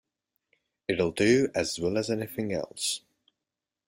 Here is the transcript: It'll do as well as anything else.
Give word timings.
It'll 0.87 1.11
do 1.11 1.49
as 1.53 1.77
well 1.79 1.95
as 1.95 2.09
anything 2.09 2.53
else. 2.53 3.01